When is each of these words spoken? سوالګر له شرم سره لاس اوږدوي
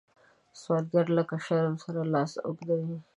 سوالګر 0.61 1.05
له 1.15 1.23
شرم 1.45 1.75
سره 1.83 2.01
لاس 2.13 2.31
اوږدوي 2.45 2.95